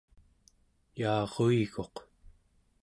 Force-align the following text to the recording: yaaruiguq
yaaruiguq 0.99 1.95